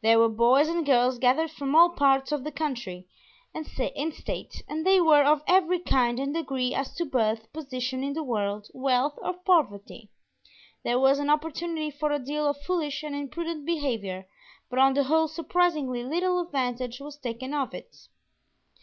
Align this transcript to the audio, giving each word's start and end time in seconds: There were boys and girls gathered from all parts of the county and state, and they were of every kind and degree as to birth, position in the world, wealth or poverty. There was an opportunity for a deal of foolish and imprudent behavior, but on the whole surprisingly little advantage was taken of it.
There 0.00 0.18
were 0.18 0.30
boys 0.30 0.70
and 0.70 0.86
girls 0.86 1.18
gathered 1.18 1.50
from 1.50 1.74
all 1.74 1.90
parts 1.90 2.32
of 2.32 2.44
the 2.44 2.50
county 2.50 3.06
and 3.52 3.66
state, 3.66 4.62
and 4.66 4.86
they 4.86 5.02
were 5.02 5.22
of 5.22 5.42
every 5.46 5.80
kind 5.80 6.18
and 6.18 6.32
degree 6.32 6.74
as 6.74 6.94
to 6.94 7.04
birth, 7.04 7.52
position 7.52 8.02
in 8.02 8.14
the 8.14 8.22
world, 8.22 8.68
wealth 8.72 9.18
or 9.20 9.34
poverty. 9.34 10.08
There 10.82 10.98
was 10.98 11.18
an 11.18 11.28
opportunity 11.28 11.90
for 11.90 12.10
a 12.10 12.18
deal 12.18 12.46
of 12.48 12.56
foolish 12.62 13.02
and 13.02 13.14
imprudent 13.14 13.66
behavior, 13.66 14.26
but 14.70 14.78
on 14.78 14.94
the 14.94 15.04
whole 15.04 15.28
surprisingly 15.28 16.04
little 16.04 16.40
advantage 16.40 16.98
was 16.98 17.18
taken 17.18 17.52
of 17.52 17.74
it. 17.74 17.94